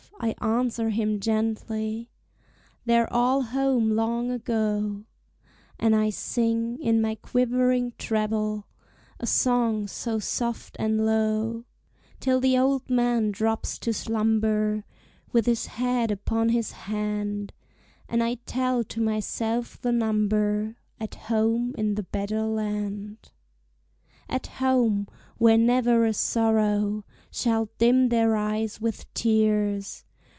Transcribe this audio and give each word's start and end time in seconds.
I 0.23 0.35
answer 0.39 0.91
him 0.91 1.19
gently, 1.19 2.11
"They're 2.85 3.11
all 3.11 3.41
home 3.41 3.89
long 3.95 4.29
ago;" 4.29 5.05
And 5.79 5.95
I 5.95 6.11
sing, 6.11 6.77
in 6.79 7.01
my 7.01 7.15
quivering 7.15 7.93
treble, 7.97 8.67
A 9.19 9.25
song 9.25 9.87
so 9.87 10.19
soft 10.19 10.75
and 10.79 11.03
low, 11.07 11.65
Till 12.19 12.39
the 12.39 12.55
old 12.55 12.87
man 12.87 13.31
drops 13.31 13.79
to 13.79 13.93
slumber, 13.93 14.83
With 15.31 15.47
his 15.47 15.65
head 15.65 16.11
upon 16.11 16.49
his 16.49 16.71
hand, 16.73 17.51
And 18.07 18.21
I 18.21 18.35
tell 18.45 18.83
to 18.83 19.01
myself 19.01 19.81
the 19.81 19.91
number 19.91 20.77
At 20.99 21.15
home 21.15 21.73
in 21.79 21.95
the 21.95 22.03
better 22.03 22.43
land. 22.43 23.31
At 24.29 24.45
home, 24.47 25.07
where 25.39 25.57
never 25.57 26.05
a 26.05 26.13
sorrow 26.13 27.05
Shall 27.31 27.69
dim 27.79 28.09
their 28.09 28.35
eyes 28.35 28.79
with 28.79 29.11
tears! 29.15 30.05